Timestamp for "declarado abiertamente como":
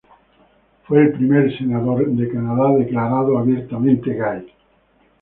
2.75-4.17